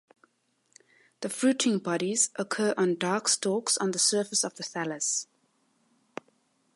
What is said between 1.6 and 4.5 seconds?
bodies occur on dark stalks on the surface